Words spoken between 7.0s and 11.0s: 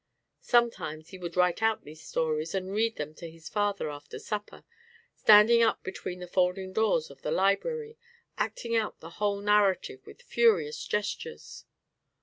of the library, acting out the whole narrative with furious